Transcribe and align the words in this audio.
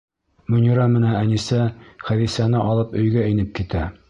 Мөнирә 0.53 0.87
менән 0.93 1.13
Әнисә 1.19 1.69
Хәҙисәне 2.09 2.65
алып 2.71 2.99
өйгә 3.05 3.29
инеп 3.35 3.59
китә. 3.63 3.89